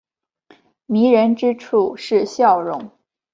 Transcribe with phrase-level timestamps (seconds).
[0.87, 2.89] 迷人之处是笑容。